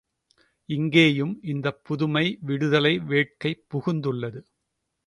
இங்கேயும் 0.69 1.39
இந்தப் 1.43 1.83
புதுமை, 1.83 2.37
விடுதலை 2.41 2.99
வேட்கை 3.05 3.65
புகுந்துள்ளது. 3.69 4.41